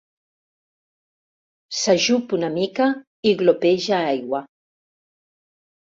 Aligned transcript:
S'ajup 1.81 2.35
una 2.39 2.49
mica 2.55 2.89
i 3.33 3.37
glopeja 3.43 4.03
aigua. 4.15 4.45